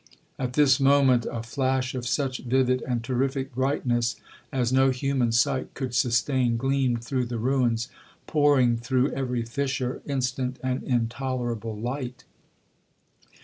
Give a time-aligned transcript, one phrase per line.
[0.39, 4.15] 'At this moment a flash of such vivid and terrific brightness
[4.51, 7.87] as no human sight could sustain, gleamed through the ruins,
[8.25, 12.23] pouring through every fissure instant and intolerable light.